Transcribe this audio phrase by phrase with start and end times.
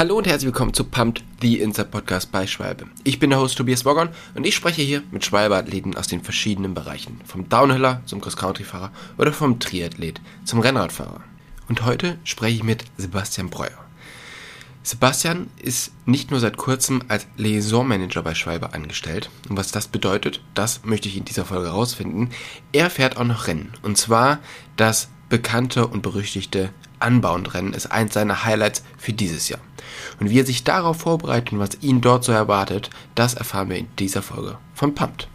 [0.00, 2.86] Hallo und herzlich willkommen zu Pumped, the Inside Podcast bei Schwalbe.
[3.04, 6.72] Ich bin der Host Tobias Woggon und ich spreche hier mit Schwalbe-Athleten aus den verschiedenen
[6.72, 7.20] Bereichen.
[7.26, 11.20] Vom Downhiller zum Cross-Country-Fahrer oder vom Triathlet zum Rennradfahrer.
[11.68, 13.76] Und heute spreche ich mit Sebastian Breuer.
[14.82, 19.28] Sebastian ist nicht nur seit kurzem als Liaison-Manager bei Schwalbe angestellt.
[19.50, 22.30] Und was das bedeutet, das möchte ich in dieser Folge herausfinden.
[22.72, 23.74] Er fährt auch noch Rennen.
[23.82, 24.38] Und zwar
[24.76, 26.70] das bekannte und berüchtigte
[27.04, 29.60] Unbound-Rennen ist eins seiner Highlights für dieses Jahr.
[30.18, 33.78] Und wie er sich darauf vorbereitet und was ihn dort so erwartet, das erfahren wir
[33.78, 35.28] in dieser Folge von Pumped.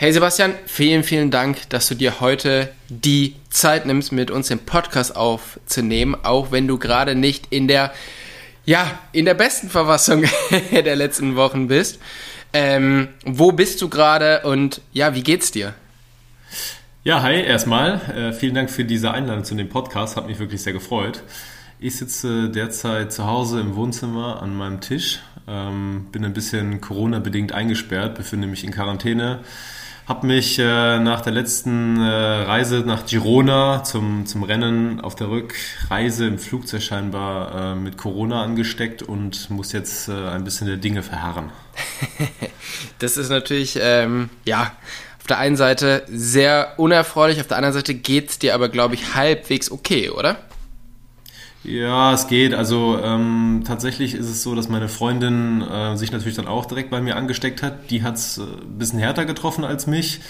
[0.00, 4.60] Hey Sebastian, vielen, vielen Dank, dass du dir heute die Zeit nimmst, mit uns den
[4.60, 7.92] Podcast aufzunehmen, auch wenn du gerade nicht in der,
[8.64, 10.22] ja, in der besten Verfassung
[10.70, 11.98] der letzten Wochen bist.
[12.52, 15.74] Ähm, wo bist du gerade und ja, wie geht's dir?
[17.02, 18.00] Ja, hi, erstmal.
[18.16, 21.24] Äh, vielen Dank für diese Einladung zu dem Podcast, hat mich wirklich sehr gefreut.
[21.80, 25.18] Ich sitze derzeit zu Hause im Wohnzimmer an meinem Tisch,
[25.48, 29.40] ähm, bin ein bisschen Corona-bedingt eingesperrt, befinde mich in Quarantäne
[30.08, 35.28] habe mich äh, nach der letzten äh, Reise nach Girona zum, zum Rennen auf der
[35.28, 40.78] Rückreise im Flugzeug scheinbar äh, mit Corona angesteckt und muss jetzt äh, ein bisschen der
[40.78, 41.50] Dinge verharren.
[43.00, 44.72] das ist natürlich, ähm, ja,
[45.20, 49.14] auf der einen Seite sehr unerfreulich, auf der anderen Seite geht's dir aber, glaube ich,
[49.14, 50.38] halbwegs okay, oder?
[51.64, 52.54] Ja, es geht.
[52.54, 56.90] Also ähm, tatsächlich ist es so, dass meine Freundin äh, sich natürlich dann auch direkt
[56.90, 57.90] bei mir angesteckt hat.
[57.90, 60.20] Die hat es äh, ein bisschen härter getroffen als mich.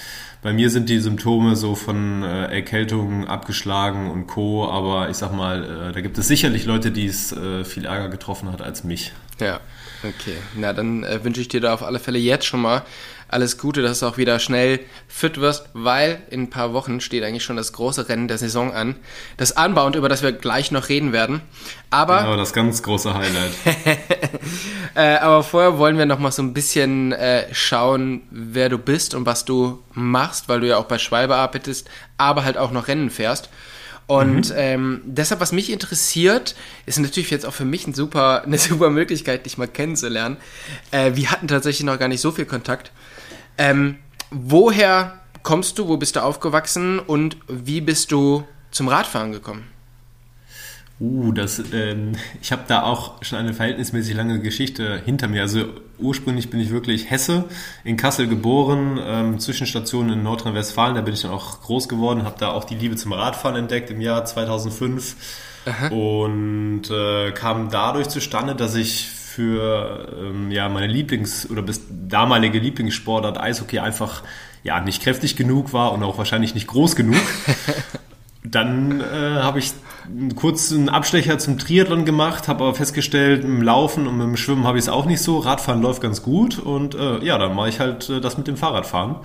[0.40, 4.68] Bei mir sind die Symptome so von äh, Erkältung abgeschlagen und Co.
[4.68, 8.08] Aber ich sag mal, äh, da gibt es sicherlich Leute, die es äh, viel Ärger
[8.08, 9.12] getroffen hat als mich.
[9.40, 9.60] Ja,
[10.02, 10.36] okay.
[10.56, 12.82] Na, dann äh, wünsche ich dir da auf alle Fälle jetzt schon mal
[13.28, 17.22] alles Gute, dass du auch wieder schnell fit wirst, weil in ein paar Wochen steht
[17.22, 18.96] eigentlich schon das große Rennen der Saison an.
[19.36, 21.42] Das Unbound, über das wir gleich noch reden werden.
[21.90, 22.22] Aber.
[22.22, 23.52] Genau, das ganz große Highlight.
[24.94, 29.14] äh, aber vorher wollen wir noch mal so ein bisschen äh, schauen, wer du bist
[29.14, 32.88] und was du machst, weil du ja auch bei Schwalbe arbeitest, aber halt auch noch
[32.88, 33.50] Rennen fährst.
[34.08, 34.56] Und mhm.
[34.56, 38.88] ähm, deshalb, was mich interessiert, ist natürlich jetzt auch für mich ein super, eine super
[38.88, 40.38] Möglichkeit, dich mal kennenzulernen.
[40.90, 42.90] Äh, wir hatten tatsächlich noch gar nicht so viel Kontakt.
[43.58, 43.96] Ähm,
[44.30, 49.64] woher kommst du, wo bist du aufgewachsen und wie bist du zum Radfahren gekommen?
[51.00, 55.42] Uh, das, ähm, ich habe da auch schon eine verhältnismäßig lange Geschichte hinter mir.
[55.42, 55.66] Also
[55.98, 57.44] ursprünglich bin ich wirklich Hesse,
[57.84, 60.96] in Kassel geboren, ähm, Zwischenstation in Nordrhein-Westfalen.
[60.96, 63.90] Da bin ich dann auch groß geworden, habe da auch die Liebe zum Radfahren entdeckt
[63.90, 65.14] im Jahr 2005
[65.66, 65.88] Aha.
[65.88, 72.58] und äh, kam dadurch zustande, dass ich für ähm, ja, meine Lieblings- oder bis damalige
[72.58, 74.22] Lieblingssportart Eishockey einfach
[74.62, 77.20] ja, nicht kräftig genug war und auch wahrscheinlich nicht groß genug.
[78.44, 79.04] Dann äh,
[79.42, 79.72] habe ich
[80.06, 84.64] einen kurzen Abstecher zum Triathlon gemacht, habe aber festgestellt, im Laufen und mit dem Schwimmen
[84.64, 85.38] habe ich es auch nicht so.
[85.38, 88.56] Radfahren läuft ganz gut und äh, ja, dann mache ich halt äh, das mit dem
[88.56, 89.16] Fahrradfahren.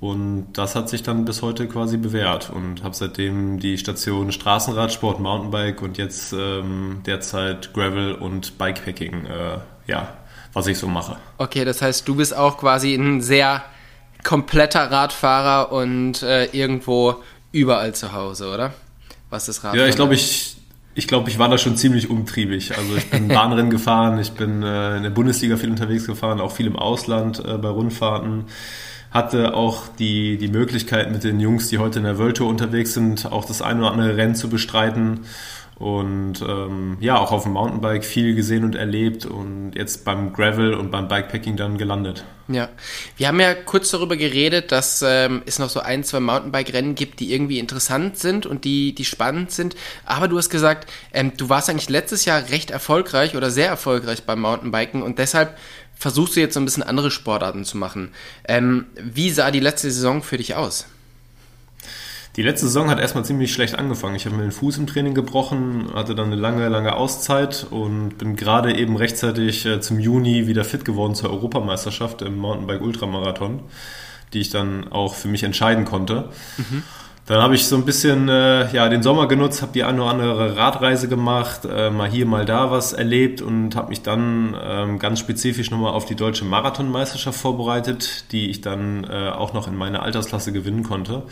[0.00, 5.18] Und das hat sich dann bis heute quasi bewährt und habe seitdem die Station Straßenradsport,
[5.18, 10.16] Mountainbike und jetzt ähm, derzeit Gravel und Bikepacking, äh, ja,
[10.52, 11.16] was ich so mache.
[11.38, 13.64] Okay, das heißt, du bist auch quasi ein sehr
[14.22, 17.16] kompletter Radfahrer und äh, irgendwo
[17.50, 18.74] überall zu Hause, oder?
[19.30, 20.56] Was das Radfahren Ja, ich glaube, ich,
[20.94, 22.76] ich glaube, ich war da schon ziemlich umtriebig.
[22.76, 26.52] Also ich bin Bahnrennen gefahren, ich bin äh, in der Bundesliga viel unterwegs gefahren, auch
[26.52, 28.44] viel im Ausland äh, bei Rundfahrten.
[29.10, 32.94] Hatte auch die, die Möglichkeit mit den Jungs, die heute in der World Tour unterwegs
[32.94, 35.20] sind, auch das ein oder andere Rennen zu bestreiten.
[35.78, 40.74] Und ähm, ja, auch auf dem Mountainbike viel gesehen und erlebt und jetzt beim Gravel
[40.74, 42.24] und beim Bikepacking dann gelandet.
[42.48, 42.68] Ja,
[43.16, 47.20] wir haben ja kurz darüber geredet, dass ähm, es noch so ein, zwei Mountainbike-Rennen gibt,
[47.20, 49.76] die irgendwie interessant sind und die, die spannend sind.
[50.04, 54.24] Aber du hast gesagt, ähm, du warst eigentlich letztes Jahr recht erfolgreich oder sehr erfolgreich
[54.24, 55.56] beim Mountainbiken und deshalb
[55.98, 58.10] versuchst du jetzt so ein bisschen andere Sportarten zu machen.
[58.46, 60.86] Ähm, wie sah die letzte Saison für dich aus?
[62.36, 64.14] Die letzte Saison hat erstmal ziemlich schlecht angefangen.
[64.14, 68.10] Ich habe mir den Fuß im Training gebrochen, hatte dann eine lange, lange Auszeit und
[68.10, 73.62] bin gerade eben rechtzeitig äh, zum Juni wieder fit geworden zur Europameisterschaft im Mountainbike Ultramarathon,
[74.32, 76.28] die ich dann auch für mich entscheiden konnte.
[76.58, 76.84] Mhm.
[77.28, 80.10] Dann habe ich so ein bisschen äh, ja, den Sommer genutzt, habe die eine oder
[80.10, 84.98] andere Radreise gemacht, äh, mal hier, mal da was erlebt und habe mich dann ähm,
[84.98, 89.76] ganz spezifisch nochmal auf die deutsche Marathonmeisterschaft vorbereitet, die ich dann äh, auch noch in
[89.76, 91.24] meiner Altersklasse gewinnen konnte.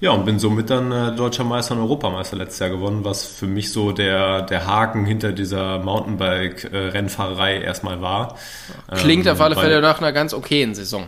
[0.00, 3.46] Ja, und bin somit dann äh, deutscher Meister und Europameister letztes Jahr gewonnen, was für
[3.46, 8.36] mich so der, der Haken hinter dieser Mountainbike-Rennfahrerei erstmal war.
[8.94, 11.06] Klingt ähm, auf alle Fälle nach einer ganz okayen Saison.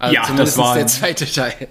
[0.00, 1.68] Also ja, das war der zweite Teil.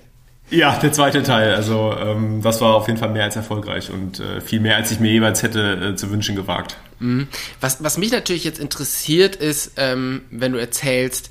[0.49, 1.53] Ja, der zweite Teil.
[1.55, 4.91] Also ähm, das war auf jeden Fall mehr als erfolgreich und äh, viel mehr, als
[4.91, 6.77] ich mir jeweils hätte äh, zu wünschen gewagt.
[6.99, 7.27] Mhm.
[7.59, 11.29] Was, was mich natürlich jetzt interessiert ist, ähm, wenn du erzählst,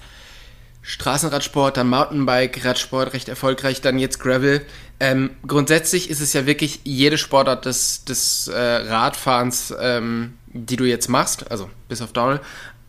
[0.83, 4.65] Straßenradsport, dann Mountainbike, Radsport recht erfolgreich, dann jetzt Gravel.
[5.01, 10.85] Ähm, grundsätzlich ist es ja wirklich jede Sportart des, des äh, Radfahrens, ähm, die du
[10.85, 12.41] jetzt machst, also bis auf Downhill.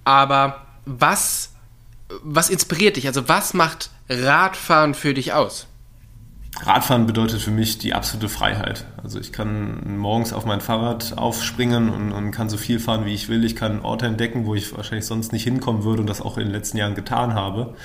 [0.04, 1.54] Aber was,
[2.22, 3.08] was inspiriert dich?
[3.08, 5.66] Also was macht Radfahren für dich aus?
[6.64, 8.86] Radfahren bedeutet für mich die absolute Freiheit.
[9.04, 13.14] Also ich kann morgens auf mein Fahrrad aufspringen und, und, kann so viel fahren, wie
[13.14, 13.46] ich will.
[13.46, 16.46] Ich kann Orte entdecken, wo ich wahrscheinlich sonst nicht hinkommen würde und das auch in
[16.46, 17.76] den letzten Jahren getan habe.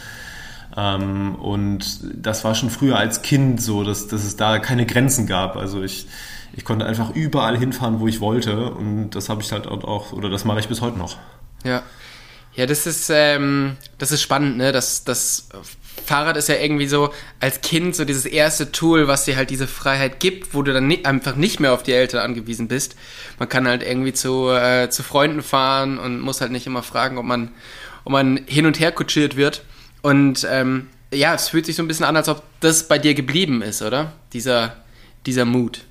[0.76, 5.26] Ähm, und das war schon früher als Kind so, dass, dass es da keine Grenzen
[5.26, 5.56] gab.
[5.56, 6.06] Also ich,
[6.54, 10.30] ich konnte einfach überall hinfahren, wo ich wollte und das habe ich halt auch, oder
[10.30, 11.16] das mache ich bis heute noch.
[11.64, 11.82] Ja.
[12.54, 14.72] Ja, das ist, ähm, das ist spannend, ne?
[14.72, 15.48] Das, das
[16.04, 19.66] Fahrrad ist ja irgendwie so als Kind so dieses erste Tool, was dir halt diese
[19.68, 22.96] Freiheit gibt, wo du dann nicht, einfach nicht mehr auf die Eltern angewiesen bist.
[23.38, 27.18] Man kann halt irgendwie zu, äh, zu Freunden fahren und muss halt nicht immer fragen,
[27.18, 27.50] ob man,
[28.04, 29.64] ob man hin und her kutschiert wird.
[30.02, 33.14] Und ähm, ja, es fühlt sich so ein bisschen an, als ob das bei dir
[33.14, 34.12] geblieben ist, oder?
[34.32, 34.76] Dieser,
[35.26, 35.82] dieser Mut.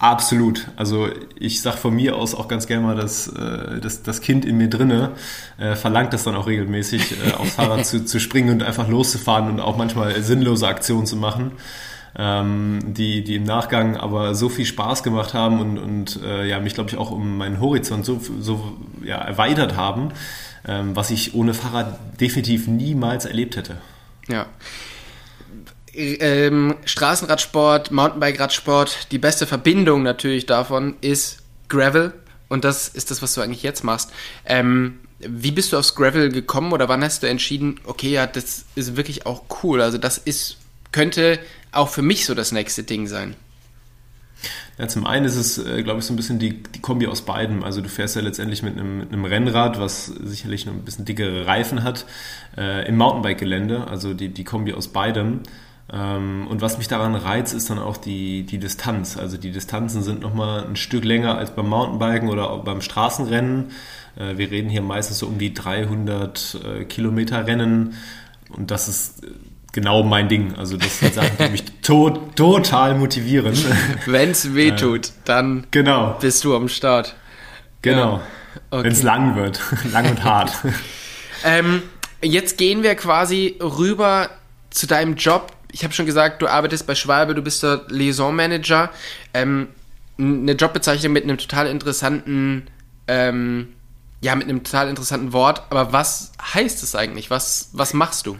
[0.00, 0.66] Absolut.
[0.76, 1.08] Also
[1.38, 4.56] ich sag von mir aus auch ganz gerne mal, dass, äh, dass das Kind in
[4.56, 5.10] mir drinne
[5.58, 9.50] äh, verlangt das dann auch regelmäßig, äh, aufs Fahrrad zu, zu springen und einfach loszufahren
[9.50, 11.52] und auch manchmal sinnlose Aktionen zu machen,
[12.16, 16.60] ähm, die, die im Nachgang aber so viel Spaß gemacht haben und, und äh, ja,
[16.60, 20.12] mich, glaube ich, auch um meinen Horizont so, so ja, erweitert haben,
[20.66, 23.76] ähm, was ich ohne Fahrrad definitiv niemals erlebt hätte.
[24.28, 24.46] Ja
[25.94, 31.38] ähm, Straßenradsport, Mountainbike-Radsport, die beste Verbindung natürlich davon ist
[31.68, 32.12] Gravel.
[32.48, 34.10] Und das ist das, was du eigentlich jetzt machst.
[34.44, 38.64] Ähm, wie bist du aufs Gravel gekommen oder wann hast du entschieden, okay, ja, das
[38.74, 39.80] ist wirklich auch cool.
[39.82, 40.56] Also das ist,
[40.92, 41.38] könnte
[41.72, 43.36] auch für mich so das nächste Ding sein.
[44.78, 47.22] Ja, zum einen ist es, äh, glaube ich, so ein bisschen die, die Kombi aus
[47.22, 47.62] beiden.
[47.62, 51.04] Also du fährst ja letztendlich mit einem, mit einem Rennrad, was sicherlich noch ein bisschen
[51.04, 52.06] dickere Reifen hat,
[52.56, 55.40] äh, im Mountainbike-Gelände, also die, die Kombi aus beidem.
[55.92, 59.16] Ähm, und was mich daran reizt, ist dann auch die, die Distanz.
[59.16, 63.72] Also die Distanzen sind nochmal ein Stück länger als beim Mountainbiken oder beim Straßenrennen.
[64.16, 67.94] Äh, wir reden hier meistens so um die 300 äh, Kilometer Rennen
[68.50, 69.22] und das ist
[69.72, 70.54] genau mein Ding.
[70.56, 73.54] Also das sind Sachen, die mich to total motivieren.
[74.06, 76.16] Wenn es weh tut, äh, dann genau.
[76.20, 77.16] bist du am Start.
[77.82, 78.16] Genau.
[78.16, 78.22] Ja.
[78.70, 78.84] Okay.
[78.84, 79.60] Wenn es lang wird.
[79.92, 80.52] lang und hart.
[81.44, 81.82] ähm,
[82.22, 84.30] jetzt gehen wir quasi rüber
[84.70, 88.34] zu deinem Job ich habe schon gesagt, du arbeitest bei Schwalbe, du bist der Liaison
[88.34, 88.90] Manager.
[89.34, 89.68] Ähm,
[90.18, 92.66] eine Jobbezeichnung mit einem total interessanten,
[93.08, 93.74] ähm,
[94.20, 95.62] ja, mit einem total interessanten Wort.
[95.70, 97.30] Aber was heißt es eigentlich?
[97.30, 98.36] Was, was machst du?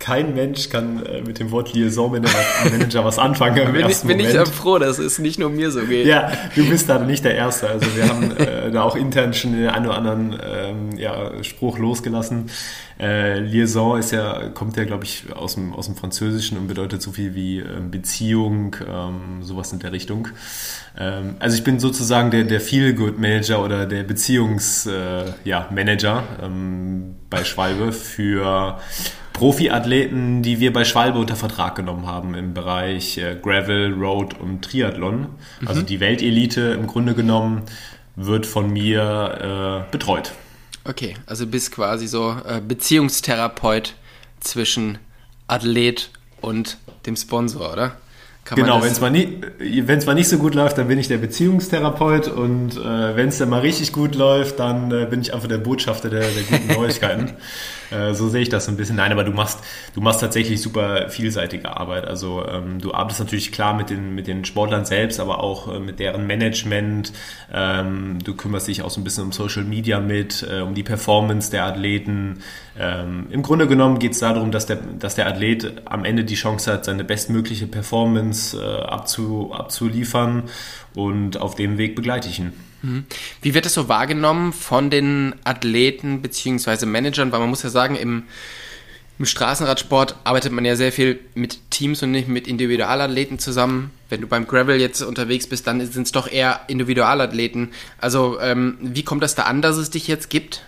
[0.00, 3.58] Kein Mensch kann äh, mit dem Wort Liaison Manager was anfangen.
[3.58, 6.06] Im bin ich, bin ich froh, dass es nicht nur mir so geht.
[6.06, 7.68] Ja, du bist da nicht der Erste.
[7.68, 11.78] Also wir haben äh, da auch intern schon den einen oder anderen ähm, ja, Spruch
[11.78, 12.50] losgelassen.
[12.98, 17.00] Äh, Liaison ist ja, kommt ja, glaube ich, aus dem, aus dem Französischen und bedeutet
[17.00, 20.28] so viel wie ähm, Beziehung, ähm, sowas in der Richtung.
[20.98, 27.16] Ähm, also ich bin sozusagen der, der Feel-Good-Manager oder der Beziehungs-Manager äh, ja, Manager, ähm,
[27.30, 28.78] bei Schwalbe für
[29.32, 34.62] Profiathleten, die wir bei Schwalbe unter Vertrag genommen haben im Bereich äh, Gravel, Road und
[34.62, 35.28] Triathlon.
[35.60, 35.68] Mhm.
[35.68, 37.62] Also die Weltelite im Grunde genommen
[38.16, 40.32] wird von mir äh, betreut.
[40.84, 43.94] Okay, also bist quasi so äh, Beziehungstherapeut
[44.40, 44.98] zwischen
[45.46, 46.10] Athlet
[46.40, 47.96] und dem Sponsor, oder?
[48.50, 49.40] Kann genau, wenn es mal, nie,
[50.06, 53.48] mal nicht so gut läuft, dann bin ich der Beziehungstherapeut und äh, wenn es dann
[53.48, 57.34] mal richtig gut läuft, dann äh, bin ich einfach der Botschafter der, der guten Neuigkeiten.
[57.92, 58.96] Äh, so sehe ich das so ein bisschen.
[58.96, 59.60] Nein, aber du machst,
[59.94, 62.06] du machst tatsächlich super vielseitige Arbeit.
[62.06, 65.78] Also ähm, du arbeitest natürlich klar mit den, mit den Sportlern selbst, aber auch äh,
[65.78, 67.12] mit deren Management.
[67.52, 70.82] Ähm, du kümmerst dich auch so ein bisschen um Social Media mit, äh, um die
[70.82, 72.40] Performance der Athleten.
[72.78, 76.34] Ähm, Im Grunde genommen geht es darum, dass der, dass der Athlet am Ende die
[76.34, 80.44] Chance hat, seine bestmögliche Performance äh, abzu, abzuliefern
[80.94, 82.52] und auf dem Weg begleite ich ihn.
[82.82, 83.04] Mhm.
[83.42, 86.86] Wie wird das so wahrgenommen von den Athleten bzw.
[86.86, 87.32] Managern?
[87.32, 88.24] Weil man muss ja sagen, im,
[89.18, 93.90] im Straßenradsport arbeitet man ja sehr viel mit Teams und nicht mit Individualathleten zusammen.
[94.08, 97.72] Wenn du beim Gravel jetzt unterwegs bist, dann sind es doch eher Individualathleten.
[97.98, 100.62] Also ähm, wie kommt das da an, dass es dich jetzt gibt?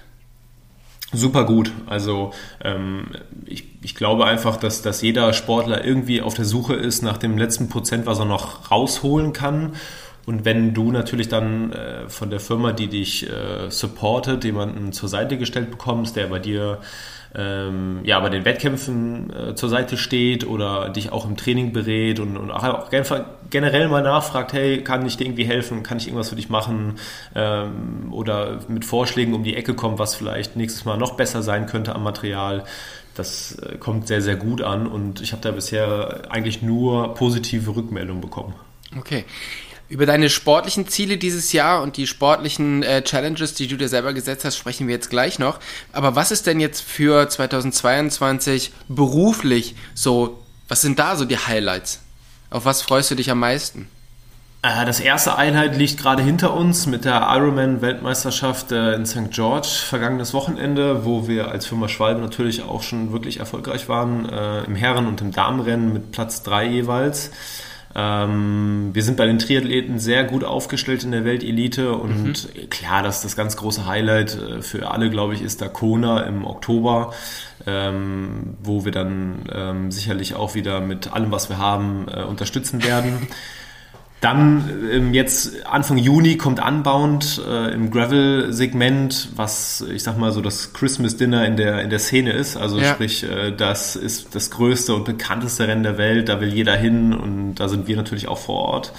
[1.13, 1.73] Super gut.
[1.87, 2.33] Also
[2.65, 3.09] ähm,
[3.45, 7.37] ich, ich glaube einfach, dass, dass jeder Sportler irgendwie auf der Suche ist nach dem
[7.37, 9.75] letzten Prozent, was er noch rausholen kann.
[10.25, 15.09] Und wenn du natürlich dann äh, von der Firma, die dich äh, supportet, jemanden zur
[15.09, 16.79] Seite gestellt bekommst, der bei dir
[17.35, 22.21] ähm, ja, bei den Wettkämpfen äh, zur Seite steht oder dich auch im Training berät
[22.21, 22.91] und, und auch
[23.49, 26.99] generell mal nachfragt, hey, kann ich dir irgendwie helfen, kann ich irgendwas für dich machen
[27.35, 31.67] ähm, oder mit Vorschlägen um die Ecke kommt, was vielleicht nächstes Mal noch besser sein
[31.67, 32.65] könnte am Material.
[33.15, 37.75] Das äh, kommt sehr, sehr gut an und ich habe da bisher eigentlich nur positive
[37.75, 38.55] Rückmeldungen bekommen.
[38.99, 39.25] Okay.
[39.93, 44.15] Über deine sportlichen Ziele dieses Jahr und die sportlichen äh, Challenges, die du dir selber
[44.15, 45.59] gesetzt hast, sprechen wir jetzt gleich noch.
[45.93, 50.43] Aber was ist denn jetzt für 2022 beruflich so?
[50.67, 52.01] Was sind da so die Highlights?
[52.49, 53.87] Auf was freust du dich am meisten?
[54.63, 59.31] Äh, das erste Einheit liegt gerade hinter uns mit der Ironman-Weltmeisterschaft äh, in St.
[59.31, 64.65] George vergangenes Wochenende, wo wir als Firma Schwalbe natürlich auch schon wirklich erfolgreich waren, äh,
[64.65, 67.31] im Herren- und im Damenrennen mit Platz 3 jeweils.
[67.95, 72.71] Ähm, wir sind bei den Triathleten sehr gut aufgestellt in der Weltelite und mhm.
[72.71, 76.45] klar, dass das ganz große Highlight äh, für alle, glaube ich, ist der Kona im
[76.45, 77.13] Oktober,
[77.67, 82.83] ähm, wo wir dann ähm, sicherlich auch wieder mit allem, was wir haben, äh, unterstützen
[82.83, 83.29] werden.
[84.23, 90.41] Dann ähm, jetzt Anfang Juni kommt Unbound äh, im Gravel-Segment, was ich sag mal so
[90.41, 92.57] das Christmas Dinner in der in der Szene ist.
[92.57, 92.93] Also ja.
[92.93, 96.29] sprich, äh, das ist das größte und bekannteste Rennen der Welt.
[96.29, 98.93] Da will jeder hin und da sind wir natürlich auch vor Ort.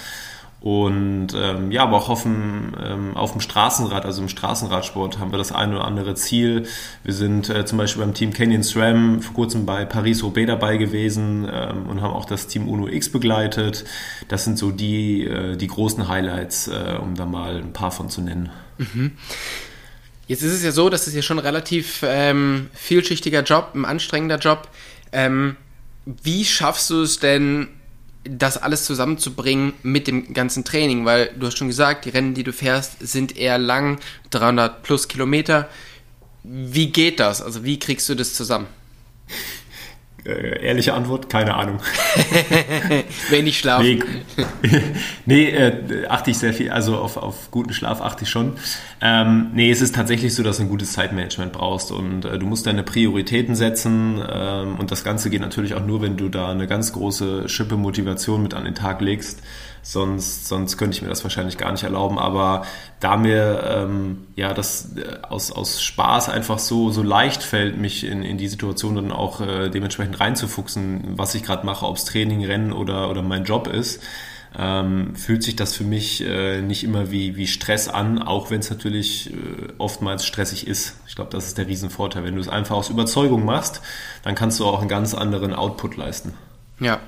[0.63, 5.38] Und ähm, ja, aber auch dem, ähm, auf dem Straßenrad, also im Straßenradsport, haben wir
[5.38, 6.63] das eine oder andere Ziel.
[7.03, 11.46] Wir sind äh, zum Beispiel beim Team Canyon SRAM vor kurzem bei Paris-Roubaix dabei gewesen
[11.51, 13.84] ähm, und haben auch das Team Uno X begleitet.
[14.29, 18.10] Das sind so die, äh, die großen Highlights, äh, um da mal ein paar von
[18.10, 18.50] zu nennen.
[18.77, 19.12] Mhm.
[20.27, 23.84] Jetzt ist es ja so, dass es ja schon ein relativ ähm, vielschichtiger Job, ein
[23.84, 24.70] anstrengender Job.
[25.12, 25.58] Ähm,
[26.05, 27.67] wie schaffst du es denn,
[28.23, 32.43] das alles zusammenzubringen mit dem ganzen Training, weil du hast schon gesagt, die Rennen, die
[32.43, 33.99] du fährst, sind eher lang,
[34.29, 35.69] 300 plus Kilometer.
[36.43, 37.41] Wie geht das?
[37.41, 38.67] Also wie kriegst du das zusammen?
[40.25, 41.79] Äh, ehrliche Antwort, keine Ahnung.
[43.29, 43.81] Wenig Schlaf.
[43.81, 43.99] Nee,
[45.25, 48.53] nee äh, achte ich sehr viel, also auf, auf guten Schlaf achte ich schon.
[49.01, 52.45] Ähm, nee, es ist tatsächlich so, dass du ein gutes Zeitmanagement brauchst und äh, du
[52.45, 56.49] musst deine Prioritäten setzen ähm, und das Ganze geht natürlich auch nur, wenn du da
[56.49, 59.41] eine ganz große Schippe Motivation mit an den Tag legst.
[59.85, 62.17] Sonst, sonst könnte ich mir das wahrscheinlich gar nicht erlauben.
[62.17, 62.65] Aber
[63.01, 68.05] da mir ähm, ja das äh, aus, aus Spaß einfach so, so leicht fällt, mich
[68.05, 72.05] in, in die Situation dann auch äh, dementsprechend reinzufuchsen, was ich gerade mache, ob es
[72.05, 74.01] Training, Rennen oder, oder mein Job ist,
[74.57, 78.59] ähm, fühlt sich das für mich äh, nicht immer wie, wie Stress an, auch wenn
[78.59, 80.95] es natürlich äh, oftmals stressig ist.
[81.07, 82.23] Ich glaube, das ist der Riesenvorteil.
[82.23, 83.81] Wenn du es einfach aus Überzeugung machst,
[84.23, 86.33] dann kannst du auch einen ganz anderen Output leisten.
[86.79, 86.99] Ja.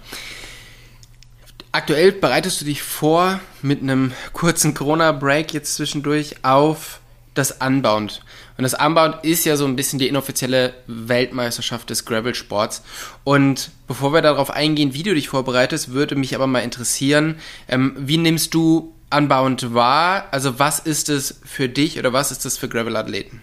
[1.75, 7.01] Aktuell bereitest du dich vor mit einem kurzen Corona-Break jetzt zwischendurch auf
[7.33, 8.21] das Unbound.
[8.57, 12.81] Und das Unbound ist ja so ein bisschen die inoffizielle Weltmeisterschaft des Gravel-Sports.
[13.25, 17.93] Und bevor wir darauf eingehen, wie du dich vorbereitest, würde mich aber mal interessieren, ähm,
[17.97, 20.29] wie nimmst du Unbound wahr?
[20.31, 23.41] Also was ist es für dich oder was ist es für Gravel-Athleten?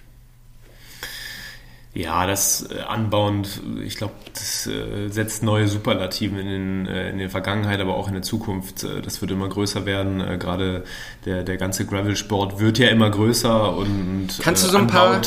[1.95, 7.19] Ja, das äh, anbauend, ich glaube, das äh, setzt neue Superlativen in, den, äh, in
[7.19, 8.85] der Vergangenheit, aber auch in der Zukunft.
[8.85, 10.39] Äh, das wird immer größer werden.
[10.39, 10.85] Gerade
[11.27, 15.21] der, der ganze Gravel-Sport wird ja immer größer und kannst du so ein paar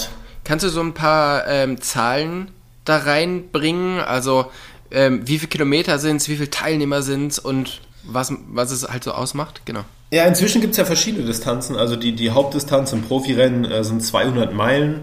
[0.46, 2.52] Kannst du so ein paar ähm, Zahlen
[2.86, 4.00] da reinbringen?
[4.00, 4.52] Also
[4.92, 8.88] ähm, wie viele Kilometer sind es, wie viele Teilnehmer sind es und was, was es
[8.88, 9.64] halt so ausmacht?
[9.66, 9.84] Genau.
[10.16, 11.76] Ja, inzwischen gibt es ja verschiedene Distanzen.
[11.76, 15.02] Also die, die Hauptdistanz im Profirennen äh, sind 200 Meilen.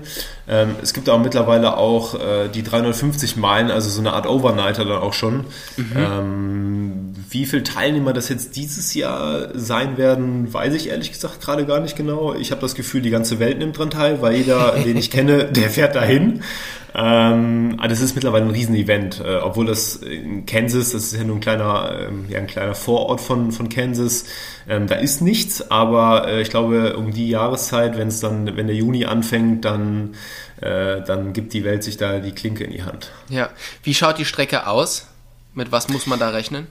[0.49, 4.87] Ähm, es gibt auch mittlerweile auch äh, die 350 Meilen, also so eine Art Overnighter
[4.87, 5.45] dann auch schon.
[5.77, 5.97] Mhm.
[5.97, 11.67] Ähm, wie viele Teilnehmer das jetzt dieses Jahr sein werden, weiß ich ehrlich gesagt gerade
[11.67, 12.33] gar nicht genau.
[12.33, 15.45] Ich habe das Gefühl, die ganze Welt nimmt dran teil, weil jeder, den ich kenne,
[15.53, 16.43] der fährt dahin.
[16.95, 21.37] Ähm, das ist mittlerweile ein Riesenevent, äh, obwohl das in Kansas, das ist ja nur
[21.37, 24.27] ein kleiner, ähm, ja, ein kleiner Vorort von, von Kansas,
[24.69, 28.67] ähm, da ist nichts, aber äh, ich glaube, um die Jahreszeit, wenn es dann, wenn
[28.67, 30.15] der Juni anfängt, dann,
[30.61, 33.11] äh, dann gibt die Welt sich da die Klinke in die Hand.
[33.29, 33.49] Ja.
[33.83, 35.07] Wie schaut die Strecke aus?
[35.55, 36.67] Mit was muss man da rechnen?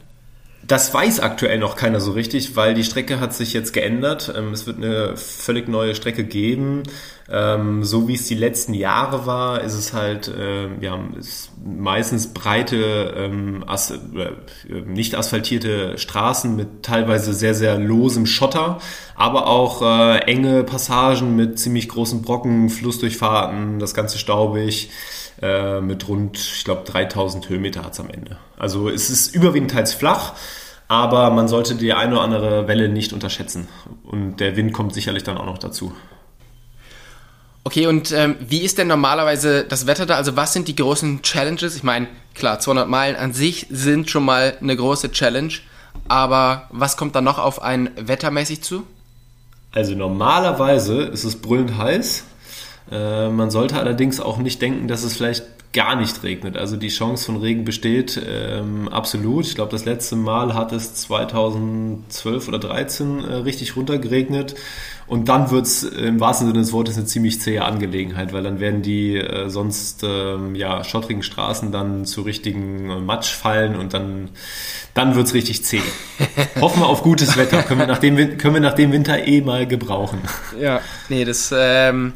[0.68, 4.32] Das weiß aktuell noch keiner so richtig, weil die Strecke hat sich jetzt geändert.
[4.36, 6.84] Ähm, es wird eine völlig neue Strecke geben.
[7.30, 12.34] Ähm, so wie es die letzten Jahre war, ist es halt äh, ja, ist meistens
[12.34, 18.80] breite, ähm, äh, nicht asphaltierte Straßen mit teilweise sehr, sehr losem Schotter,
[19.15, 24.89] aber auch äh, enge Passagen mit ziemlich großen Brocken, Flussdurchfahrten, das Ganze staubig
[25.41, 28.38] äh, mit rund, ich glaube, 3000 Höhenmeter hat es am Ende.
[28.57, 30.33] Also es ist überwiegend teils flach,
[30.88, 33.67] aber man sollte die eine oder andere Welle nicht unterschätzen.
[34.03, 35.93] Und der Wind kommt sicherlich dann auch noch dazu.
[37.63, 40.15] Okay, und ähm, wie ist denn normalerweise das Wetter da?
[40.15, 41.75] Also was sind die großen Challenges?
[41.75, 45.53] Ich meine, klar, 200 Meilen an sich sind schon mal eine große Challenge,
[46.07, 48.83] aber was kommt da noch auf ein wettermäßig zu?
[49.71, 52.25] Also normalerweise ist es brüllend heiß.
[52.91, 55.43] Äh, man sollte allerdings auch nicht denken, dass es vielleicht
[55.74, 56.57] gar nicht regnet.
[56.57, 59.45] Also die Chance von Regen besteht ähm, absolut.
[59.45, 64.55] Ich glaube, das letzte Mal hat es 2012 oder 2013 äh, richtig runtergeregnet.
[65.07, 68.60] Und dann wird es im wahrsten Sinne des Wortes eine ziemlich zähe Angelegenheit, weil dann
[68.60, 73.93] werden die äh, sonst ähm, ja, schottrigen Straßen dann zu richtigen äh, Matsch fallen und
[73.93, 74.29] dann,
[74.93, 75.81] dann wird es richtig zäh.
[76.62, 77.63] Hoffen wir auf gutes Wetter.
[77.63, 80.19] Können wir, nach dem, können wir nach dem Winter eh mal gebrauchen.
[80.60, 82.13] Ja, nee, das, ähm,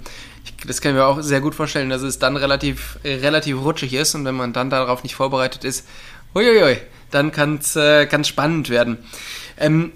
[0.67, 4.15] das kann ich mir auch sehr gut vorstellen, dass es dann relativ, relativ rutschig ist
[4.15, 5.87] und wenn man dann darauf nicht vorbereitet ist,
[6.33, 6.77] huiuiui,
[7.11, 8.97] dann kann es äh, ganz spannend werden.
[9.57, 9.91] Ähm,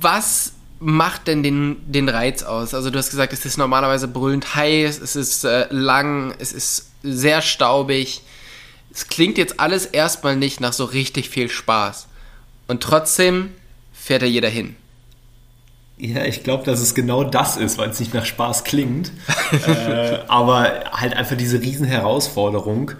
[0.00, 2.74] was macht denn den, den Reiz aus?
[2.74, 6.90] Also du hast gesagt, es ist normalerweise brüllend heiß, es ist äh, lang, es ist
[7.02, 8.22] sehr staubig.
[8.92, 12.06] Es klingt jetzt alles erstmal nicht nach so richtig viel Spaß.
[12.68, 13.50] Und trotzdem
[13.92, 14.76] fährt da jeder hin.
[15.98, 19.12] Ja, ich glaube, dass es genau das ist, weil es nicht nach Spaß klingt.
[19.66, 22.92] äh, aber halt einfach diese Riesenherausforderung.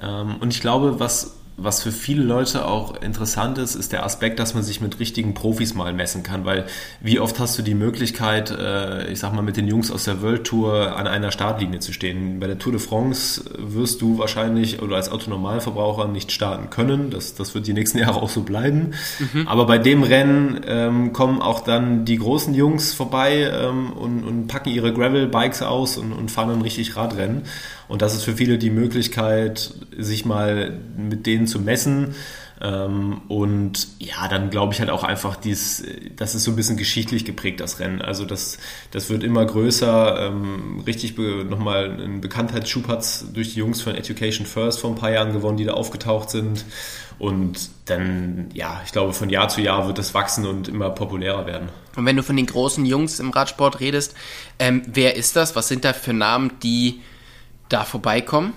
[0.00, 4.38] Ähm, und ich glaube, was was für viele Leute auch interessant ist, ist der Aspekt,
[4.38, 6.66] dass man sich mit richtigen Profis mal messen kann, weil
[7.00, 10.20] wie oft hast du die Möglichkeit, äh, ich sag mal, mit den Jungs aus der
[10.20, 12.40] World Tour an einer Startlinie zu stehen.
[12.40, 17.10] Bei der Tour de France wirst du wahrscheinlich oder als Autonormalverbraucher nicht starten können.
[17.10, 18.92] Das, das wird die nächsten Jahre auch so bleiben.
[19.18, 19.48] Mhm.
[19.48, 24.46] Aber bei dem Rennen ähm, kommen auch dann die großen Jungs vorbei ähm, und, und
[24.46, 27.44] packen ihre Gravel-Bikes aus und, und fahren dann richtig Radrennen.
[27.88, 32.14] Und das ist für viele die Möglichkeit, sich mal mit denen zu messen.
[32.60, 35.84] Ähm, und ja, dann glaube ich halt auch einfach, dies,
[36.16, 38.00] das ist so ein bisschen geschichtlich geprägt, das Rennen.
[38.00, 38.58] Also das,
[38.90, 40.28] das wird immer größer.
[40.28, 45.10] Ähm, richtig nochmal einen Bekanntheitsschub hat durch die Jungs von Education First vor ein paar
[45.10, 46.64] Jahren gewonnen, die da aufgetaucht sind.
[47.18, 51.46] Und dann, ja, ich glaube, von Jahr zu Jahr wird das wachsen und immer populärer
[51.46, 51.68] werden.
[51.96, 54.14] Und wenn du von den großen Jungs im Radsport redest,
[54.58, 55.56] ähm, wer ist das?
[55.56, 57.00] Was sind da für Namen, die
[57.68, 58.52] da vorbeikommen?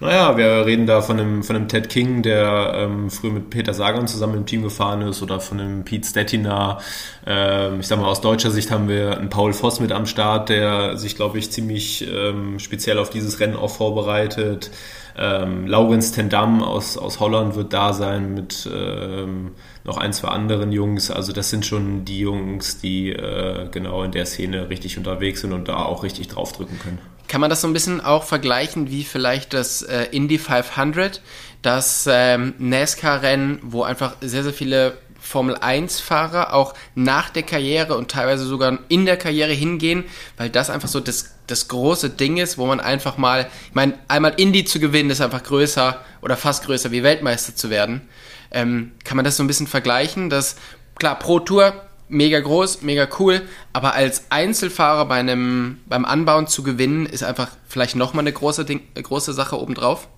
[0.00, 3.72] Naja, wir reden da von einem, von einem Ted King, der ähm, früher mit Peter
[3.72, 6.78] Sagan zusammen im Team gefahren ist, oder von einem Pete Stettiner.
[7.24, 10.48] Ähm, ich sag mal, aus deutscher Sicht haben wir einen Paul Voss mit am Start,
[10.48, 14.72] der sich, glaube ich, ziemlich ähm, speziell auf dieses Rennen auch vorbereitet.
[15.16, 19.52] Ähm, Laurens Tendam aus, aus Holland wird da sein mit ähm,
[19.84, 21.10] noch ein, zwei anderen Jungs.
[21.10, 25.52] Also das sind schon die Jungs, die äh, genau in der Szene richtig unterwegs sind
[25.52, 26.98] und da auch richtig draufdrücken können.
[27.28, 31.22] Kann man das so ein bisschen auch vergleichen wie vielleicht das äh, Indy 500,
[31.62, 38.10] das ähm, NASCAR-Rennen, wo einfach sehr, sehr viele Formel 1-Fahrer auch nach der Karriere und
[38.10, 40.04] teilweise sogar in der Karriere hingehen,
[40.36, 43.94] weil das einfach so das, das große Ding ist, wo man einfach mal, ich meine,
[44.08, 48.08] einmal Indy zu gewinnen ist einfach größer oder fast größer wie Weltmeister zu werden.
[48.50, 50.56] Ähm, kann man das so ein bisschen vergleichen, dass,
[50.96, 51.74] klar, Pro Tour
[52.08, 57.48] mega groß, mega cool, aber als Einzelfahrer bei einem, beim Anbauen zu gewinnen, ist einfach
[57.66, 60.08] vielleicht nochmal eine große, Ding, eine große Sache obendrauf?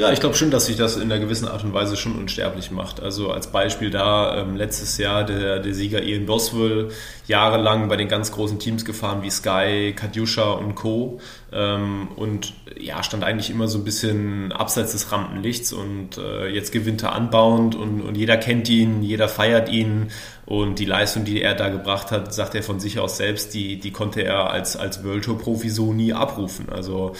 [0.00, 2.70] Ja, ich glaube schon, dass sich das in einer gewissen Art und Weise schon unsterblich
[2.70, 3.02] macht.
[3.02, 6.88] Also als Beispiel da ähm, letztes Jahr der, der Sieger Ian Boswell
[7.26, 11.20] jahrelang bei den ganz großen Teams gefahren wie Sky, Katjuscha und Co.
[11.52, 16.70] Ähm, und ja, stand eigentlich immer so ein bisschen abseits des Rampenlichts und äh, jetzt
[16.70, 20.10] gewinnt er anbauend und, und jeder kennt ihn, jeder feiert ihn
[20.46, 23.80] und die Leistung, die er da gebracht hat, sagt er von sich aus selbst, die,
[23.80, 26.68] die konnte er als, als World Tour Profi so nie abrufen.
[26.68, 27.16] Also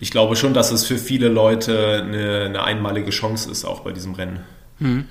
[0.00, 3.92] ich glaube schon, dass es für viele Leute eine, eine einmalige Chance ist, auch bei
[3.92, 4.40] diesem Rennen.
[4.78, 5.04] Hm.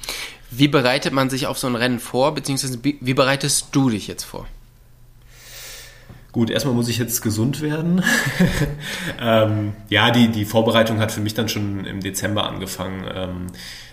[0.49, 4.23] Wie bereitet man sich auf so ein Rennen vor, beziehungsweise wie bereitest du dich jetzt
[4.23, 4.47] vor?
[6.33, 8.03] Gut, erstmal muss ich jetzt gesund werden.
[9.21, 13.05] ähm, ja, die, die Vorbereitung hat für mich dann schon im Dezember angefangen.
[13.13, 13.47] Ähm,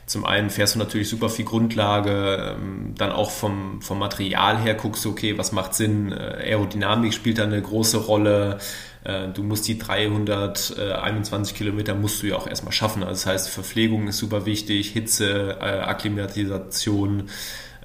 [0.06, 4.72] zum einen fährst du natürlich super viel Grundlage, ähm, dann auch vom, vom Material her
[4.72, 6.12] guckst du, okay, was macht Sinn?
[6.12, 8.58] Äh, Aerodynamik spielt da eine große Rolle.
[9.04, 13.02] äh, du musst die 321 Kilometer musst du ja auch erstmal schaffen.
[13.02, 17.28] Also das heißt, Verpflegung ist super wichtig, Hitze, äh, Akklimatisation,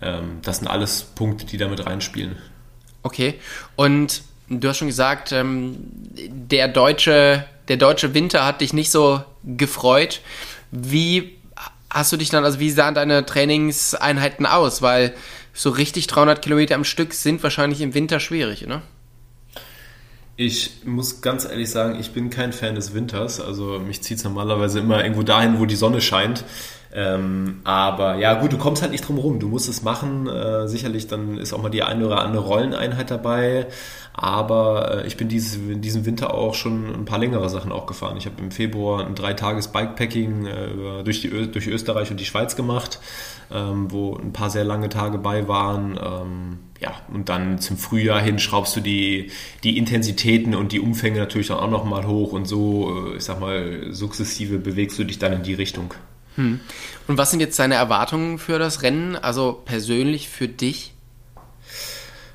[0.01, 2.37] ähm, das sind alles Punkte, die damit reinspielen.
[3.03, 3.35] Okay,
[3.75, 5.77] und du hast schon gesagt, ähm,
[6.15, 10.21] der deutsche, der deutsche Winter hat dich nicht so gefreut.
[10.71, 11.38] Wie
[11.89, 14.81] hast du dich dann, also wie sahen deine Trainingseinheiten aus?
[14.81, 15.13] Weil
[15.53, 18.81] so richtig 300 Kilometer am Stück sind wahrscheinlich im Winter schwierig, ne?
[20.38, 23.39] Ich muss ganz ehrlich sagen, ich bin kein Fan des Winters.
[23.39, 26.43] Also mich zieht es normalerweise immer irgendwo dahin, wo die Sonne scheint.
[26.95, 29.39] Ähm, aber ja, gut, du kommst halt nicht drum rum.
[29.39, 30.27] Du musst es machen.
[30.27, 33.67] Äh, sicherlich, dann ist auch mal die eine oder andere Rolleneinheit dabei.
[34.13, 37.86] Aber äh, ich bin dieses, in diesem Winter auch schon ein paar längere Sachen auch
[37.86, 38.15] gefahren.
[38.15, 43.01] Ich habe im Februar ein dreitages Bikepacking äh, durch, durch Österreich und die Schweiz gemacht,
[43.51, 45.99] ähm, wo ein paar sehr lange Tage bei waren.
[46.01, 49.31] Ähm, ja, und dann zum Frühjahr hin schraubst du die,
[49.65, 53.41] die Intensitäten und die Umfänge natürlich dann auch nochmal hoch und so, äh, ich sag
[53.41, 55.93] mal, sukzessive bewegst du dich dann in die Richtung.
[56.36, 56.60] Hm.
[57.08, 60.93] Und was sind jetzt deine Erwartungen für das Rennen, also persönlich für dich?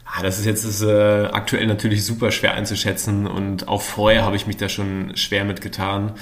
[0.05, 4.37] Ah, das ist jetzt ist, äh, aktuell natürlich super schwer einzuschätzen und auch vorher habe
[4.37, 6.15] ich mich da schon schwer mitgetan.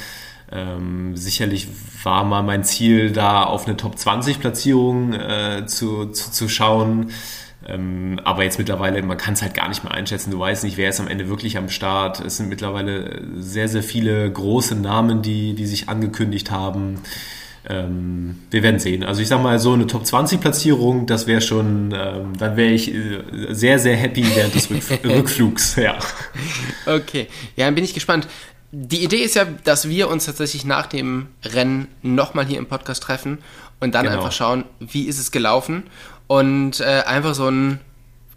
[0.50, 1.68] Ähm, sicherlich
[2.02, 7.12] war mal mein Ziel, da auf eine Top 20 Platzierung äh, zu, zu, zu schauen.
[7.66, 10.30] Ähm, aber jetzt mittlerweile, man kann es halt gar nicht mehr einschätzen.
[10.30, 12.20] Du weißt nicht, wer ist am Ende wirklich am Start.
[12.20, 17.02] Es sind mittlerweile sehr, sehr viele große Namen, die, die sich angekündigt haben
[17.68, 19.04] ähm, wir werden sehen.
[19.04, 22.70] Also ich sag mal, so eine Top 20 Platzierung, das wäre schon, ähm, dann wäre
[22.70, 25.76] ich äh, sehr, sehr happy während des Rückf Rückflugs.
[25.76, 25.98] Ja.
[26.86, 28.28] Okay, ja, dann bin ich gespannt.
[28.70, 33.02] Die Idee ist ja, dass wir uns tatsächlich nach dem Rennen nochmal hier im Podcast
[33.02, 33.38] treffen
[33.80, 34.16] und dann genau.
[34.16, 35.84] einfach schauen, wie ist es gelaufen
[36.26, 37.80] und äh, einfach so einen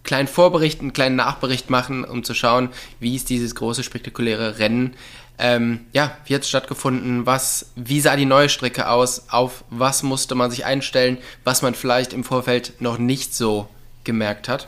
[0.03, 4.95] kleinen Vorbericht, einen kleinen Nachbericht machen, um zu schauen, wie ist dieses große spektakuläre Rennen
[5.41, 7.25] ähm, ja, wie hat es stattgefunden?
[7.25, 9.23] Was, wie sah die neue Strecke aus?
[9.29, 13.67] Auf was musste man sich einstellen, was man vielleicht im Vorfeld noch nicht so
[14.03, 14.67] gemerkt hat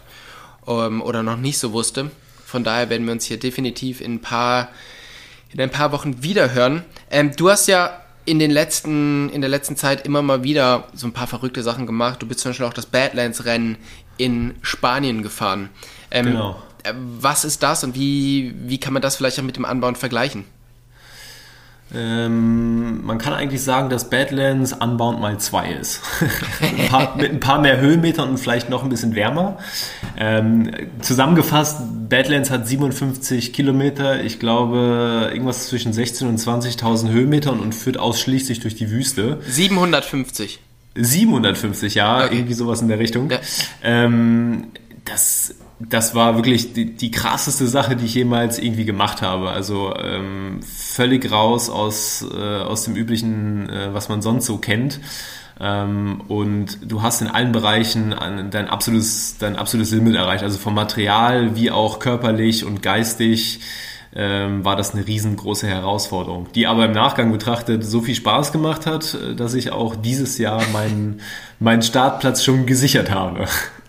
[0.68, 2.10] ähm, oder noch nicht so wusste?
[2.44, 4.70] Von daher werden wir uns hier definitiv in ein paar,
[5.54, 6.84] in ein paar Wochen wiederhören.
[7.12, 11.06] Ähm, du hast ja in den letzten, in der letzten Zeit immer mal wieder so
[11.06, 12.22] ein paar verrückte Sachen gemacht.
[12.22, 13.78] Du bist zum Beispiel auch das Badlands-Rennen
[14.18, 15.70] in Spanien gefahren.
[16.12, 16.62] Ähm, genau.
[17.20, 20.46] Was ist das und wie, wie kann man das vielleicht auch mit dem Anbauen vergleichen?
[21.96, 26.02] Ähm, man kann eigentlich sagen, dass Badlands Unbound mal 2 ist.
[26.62, 29.60] ein paar, mit ein paar mehr Höhenmetern und vielleicht noch ein bisschen wärmer.
[30.18, 30.72] Ähm,
[31.02, 38.00] zusammengefasst, Badlands hat 57 Kilometer, ich glaube irgendwas zwischen 16.000 und 20.000 Höhenmetern und führt
[38.00, 39.40] ausschließlich durch die Wüste.
[39.48, 40.60] 750.
[40.96, 42.36] 750, ja, okay.
[42.36, 43.30] irgendwie sowas in der Richtung.
[43.30, 43.40] Ja.
[43.84, 44.68] Ähm,
[45.06, 45.56] das
[45.90, 49.50] das war wirklich die, die krasseste Sache, die ich jemals irgendwie gemacht habe.
[49.50, 55.00] Also ähm, völlig raus aus, äh, aus dem üblichen, äh, was man sonst so kennt.
[55.60, 58.16] Ähm, und du hast in allen Bereichen
[58.50, 60.44] dein absolutes, dein absolutes Limit erreicht.
[60.44, 63.60] Also vom Material wie auch körperlich und geistig
[64.16, 68.86] ähm, war das eine riesengroße Herausforderung, die aber im Nachgang betrachtet so viel Spaß gemacht
[68.86, 71.22] hat, äh, dass ich auch dieses Jahr meinen,
[71.60, 73.48] meinen Startplatz schon gesichert habe.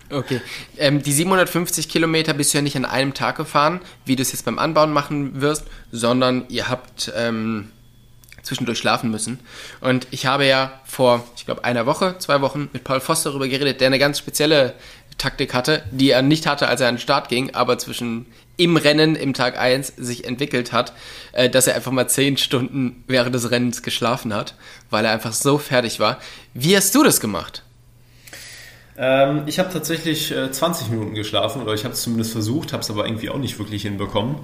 [0.09, 0.41] Okay.
[0.77, 4.31] Ähm, die 750 Kilometer bist du ja nicht an einem Tag gefahren, wie du es
[4.31, 7.71] jetzt beim Anbauen machen wirst, sondern ihr habt ähm,
[8.43, 9.39] zwischendurch schlafen müssen.
[9.81, 13.47] Und ich habe ja vor, ich glaube, einer Woche, zwei Wochen mit Paul Voss darüber
[13.47, 14.75] geredet, der eine ganz spezielle
[15.17, 18.77] Taktik hatte, die er nicht hatte, als er an den Start ging, aber zwischen im
[18.77, 20.93] Rennen im Tag 1 sich entwickelt hat,
[21.33, 24.55] äh, dass er einfach mal 10 Stunden während des Rennens geschlafen hat,
[24.89, 26.19] weil er einfach so fertig war.
[26.53, 27.64] Wie hast du das gemacht?
[28.97, 32.81] Ähm, ich habe tatsächlich äh, 20 Minuten geschlafen oder ich habe es zumindest versucht, habe
[32.81, 34.37] es aber irgendwie auch nicht wirklich hinbekommen.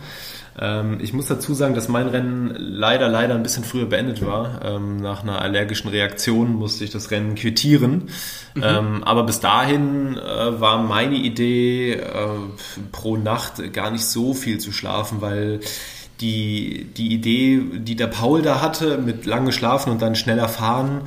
[0.60, 4.60] Ähm, ich muss dazu sagen, dass mein Rennen leider, leider ein bisschen früher beendet war.
[4.66, 8.10] Ähm, nach einer allergischen Reaktion musste ich das Rennen quittieren.
[8.56, 8.64] Mhm.
[8.64, 12.28] Ähm, aber bis dahin äh, war meine Idee, äh,
[12.92, 15.62] pro Nacht gar nicht so viel zu schlafen, weil
[16.20, 21.04] die, die Idee, die der Paul da hatte, mit lange schlafen und dann schneller fahren,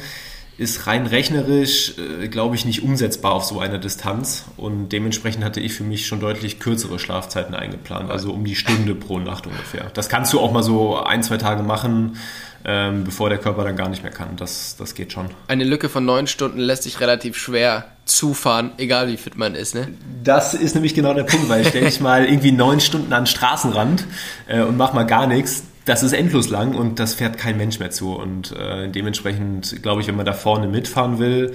[0.57, 4.45] ist rein rechnerisch, äh, glaube ich, nicht umsetzbar auf so einer Distanz.
[4.57, 8.95] Und dementsprechend hatte ich für mich schon deutlich kürzere Schlafzeiten eingeplant, also um die Stunde
[8.95, 9.91] pro Nacht ungefähr.
[9.95, 12.17] Das kannst du auch mal so ein, zwei Tage machen,
[12.65, 14.37] ähm, bevor der Körper dann gar nicht mehr kann.
[14.37, 15.27] Das, das geht schon.
[15.49, 19.75] Eine Lücke von neun Stunden lässt sich relativ schwer zufahren, egal wie fit man ist,
[19.75, 19.89] ne?
[20.23, 23.27] Das ist nämlich genau der Punkt, weil stell dich mal irgendwie neun Stunden an den
[23.27, 24.07] Straßenrand
[24.47, 27.79] äh, und mach mal gar nichts das ist endlos lang und das fährt kein Mensch
[27.79, 28.15] mehr zu.
[28.15, 31.55] Und äh, dementsprechend glaube ich, wenn man da vorne mitfahren will,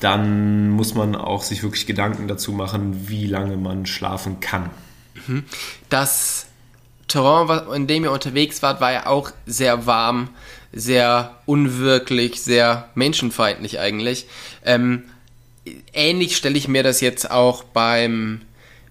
[0.00, 4.70] dann muss man auch sich wirklich Gedanken dazu machen, wie lange man schlafen kann.
[5.26, 5.44] Mhm.
[5.88, 6.46] Das
[7.06, 10.30] Terrain, in dem ihr unterwegs wart, war ja auch sehr warm,
[10.72, 14.26] sehr unwirklich, sehr menschenfeindlich eigentlich.
[14.64, 15.04] Ähm,
[15.92, 18.40] ähnlich stelle ich mir das jetzt auch beim,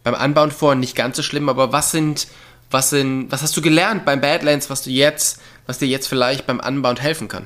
[0.04, 2.28] beim Anbauen vor, nicht ganz so schlimm, aber was sind,
[2.72, 6.48] was sind, was hast du gelernt beim Badlands, was du jetzt, was dir jetzt vielleicht
[6.48, 7.46] beim Anbauen helfen kann?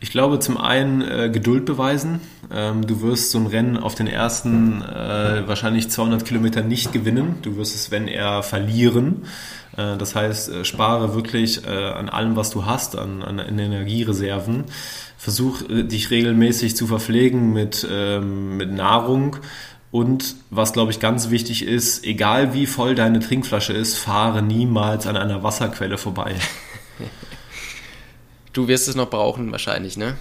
[0.00, 2.20] Ich glaube zum einen äh, Geduld beweisen.
[2.52, 7.36] Ähm, du wirst so ein Rennen auf den ersten äh, wahrscheinlich 200 Kilometer nicht gewinnen.
[7.40, 9.22] Du wirst es, wenn er verlieren.
[9.78, 14.64] Äh, das heißt, äh, spare wirklich äh, an allem, was du hast, an, an Energiereserven.
[15.16, 19.36] Versuch äh, dich regelmäßig zu verpflegen mit, ähm, mit Nahrung.
[19.94, 25.06] Und was, glaube ich, ganz wichtig ist, egal wie voll deine Trinkflasche ist, fahre niemals
[25.06, 26.34] an einer Wasserquelle vorbei.
[28.52, 30.14] Du wirst es noch brauchen wahrscheinlich, ne?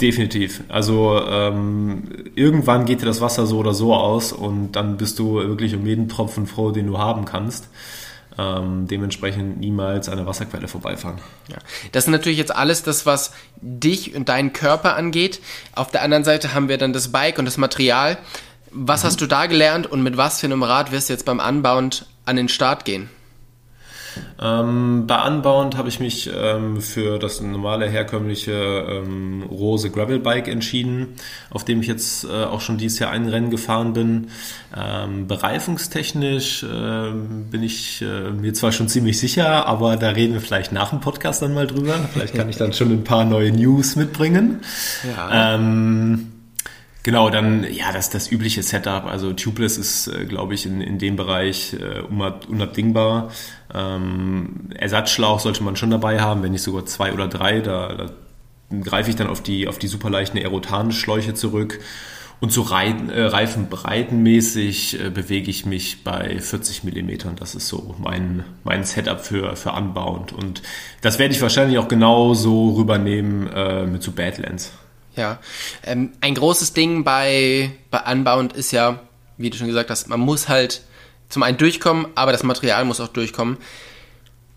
[0.00, 0.62] Definitiv.
[0.70, 5.34] Also ähm, irgendwann geht dir das Wasser so oder so aus und dann bist du
[5.34, 7.68] wirklich um jeden Tropfen froh, den du haben kannst.
[8.38, 11.18] Ähm, dementsprechend niemals an der Wasserquelle vorbeifahren.
[11.48, 11.58] Ja.
[11.92, 15.40] Das ist natürlich jetzt alles das, was dich und deinen Körper angeht.
[15.74, 18.16] Auf der anderen Seite haben wir dann das Bike und das Material.
[18.74, 19.06] Was mhm.
[19.06, 21.90] hast du da gelernt und mit was für einem Rad wirst du jetzt beim Anbauen
[22.24, 23.08] an den Start gehen?
[24.40, 30.48] Ähm, bei Unbound habe ich mich ähm, für das normale, herkömmliche ähm, Rose Gravel Bike
[30.48, 31.14] entschieden,
[31.50, 34.28] auf dem ich jetzt äh, auch schon dieses Jahr ein Rennen gefahren bin.
[34.76, 37.12] Ähm, bereifungstechnisch äh,
[37.50, 41.00] bin ich äh, mir zwar schon ziemlich sicher, aber da reden wir vielleicht nach dem
[41.00, 41.94] Podcast dann mal drüber.
[42.12, 44.60] Vielleicht kann ich dann schon ein paar neue News mitbringen.
[45.16, 45.56] Ja.
[47.04, 49.04] Genau, dann ja, das das übliche Setup.
[49.04, 53.30] Also Tubeless ist, äh, glaube ich, in, in dem Bereich äh, unabdingbar.
[53.72, 57.60] Ähm, Ersatzschlauch sollte man schon dabei haben, wenn nicht sogar zwei oder drei.
[57.60, 58.10] Da, da
[58.80, 61.78] greife ich dann auf die auf die superleichten Aerotan-Schläuche zurück.
[62.40, 67.36] Und so Reiten, äh, reifenbreitenmäßig äh, bewege ich mich bei 40 Millimetern.
[67.36, 70.32] Das ist so mein, mein Setup für, für Unbound.
[70.32, 70.62] Und
[71.02, 74.72] das werde ich wahrscheinlich auch genauso rübernehmen äh, mit so Badlands.
[75.16, 75.38] Ja,
[75.84, 79.00] ähm, ein großes Ding bei, bei Unbound ist ja,
[79.36, 80.82] wie du schon gesagt hast, man muss halt
[81.28, 83.58] zum einen durchkommen, aber das Material muss auch durchkommen.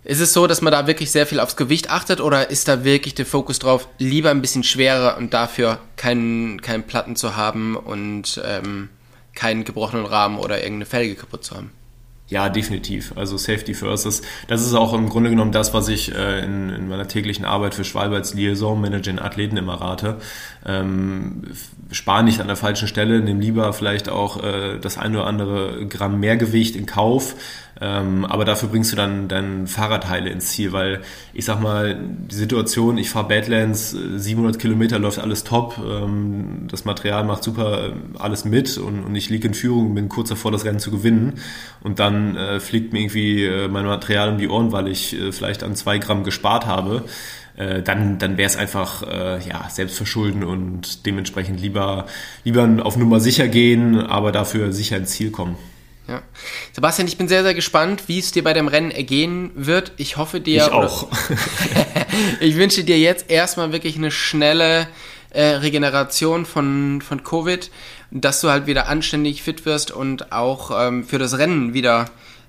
[0.03, 2.83] Ist es so, dass man da wirklich sehr viel aufs Gewicht achtet oder ist da
[2.85, 7.75] wirklich der Fokus drauf, lieber ein bisschen schwerer und dafür keinen, keinen Platten zu haben
[7.75, 8.89] und ähm,
[9.35, 11.71] keinen gebrochenen Rahmen oder irgendeine Felge kaputt zu haben?
[12.29, 13.13] Ja, definitiv.
[13.15, 14.05] Also Safety First.
[14.05, 17.45] Das, das ist auch im Grunde genommen das, was ich äh, in, in meiner täglichen
[17.45, 20.17] Arbeit für Schwalbe als Liaison Manager in Athleten immer rate.
[20.65, 21.43] Ähm,
[21.91, 25.87] spar nicht an der falschen Stelle, nimm lieber vielleicht auch äh, das ein oder andere
[25.87, 27.35] Gramm mehr Gewicht in Kauf,
[27.79, 31.01] ähm, aber dafür bringst du dann deine Fahrradteile ins Ziel, weil
[31.33, 36.67] ich sag mal, die Situation, ich fahre Badlands, 700 äh, Kilometer läuft alles top, ähm,
[36.71, 40.29] das Material macht super äh, alles mit und, und ich liege in Führung, bin kurz
[40.29, 41.35] davor, das Rennen zu gewinnen
[41.81, 45.31] und dann äh, fliegt mir irgendwie äh, mein Material um die Ohren, weil ich äh,
[45.31, 47.03] vielleicht an zwei Gramm gespart habe
[47.59, 52.05] dann, dann wäre es einfach äh, ja, Selbstverschulden und dementsprechend lieber,
[52.43, 55.55] lieber auf Nummer sicher gehen, aber dafür sicher ins Ziel kommen.
[56.07, 56.21] Ja.
[56.73, 59.91] Sebastian, ich bin sehr, sehr gespannt, wie es dir bei dem Rennen ergehen wird.
[59.97, 60.67] Ich hoffe dir.
[60.67, 61.07] Ich auch.
[62.39, 64.87] ich wünsche dir jetzt erstmal wirklich eine schnelle
[65.31, 67.69] äh, Regeneration von, von Covid,
[68.11, 72.05] dass du halt wieder anständig fit wirst und auch ähm, für das Rennen wieder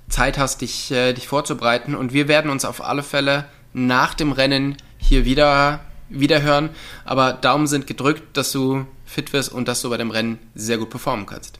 [0.08, 1.94] Zeit hast, dich, äh, dich vorzubereiten.
[1.94, 6.70] Und wir werden uns auf alle Fälle nach dem Rennen hier wieder, wieder hören.
[7.04, 10.78] Aber Daumen sind gedrückt, dass du fit wirst und dass du bei dem Rennen sehr
[10.78, 11.58] gut performen kannst.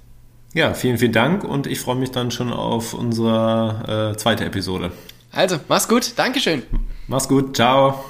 [0.54, 4.92] Ja, vielen, vielen Dank und ich freue mich dann schon auf unsere äh, zweite Episode.
[5.30, 6.12] Also, mach's gut.
[6.16, 6.62] Dankeschön.
[7.06, 7.56] Mach's gut.
[7.56, 8.04] Ciao.